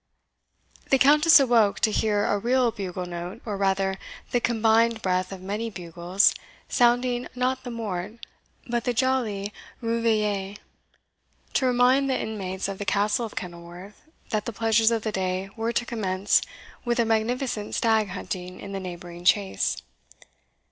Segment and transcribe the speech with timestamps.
[0.89, 3.99] The Countess awoke to hear a real bugle note, or rather
[4.31, 6.33] the combined breath of many bugles,
[6.67, 8.13] sounding not the MORT.
[8.67, 10.55] but the jolly REVEILLE,
[11.53, 14.01] to remind the inmates of the Castle of Kenilworth
[14.31, 16.41] that the pleasures of the day were to commence
[16.83, 19.83] with a magnificent stag hunting in the neighbouring Chase.